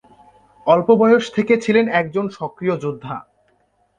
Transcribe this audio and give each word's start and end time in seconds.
অল্প 0.67 0.87
বয়স 0.95 1.25
থেকে 1.33 1.53
ছিলেন 1.61 1.85
একজন 1.91 2.25
সক্রিয় 2.29 2.75
যোদ্ধা। 2.77 3.15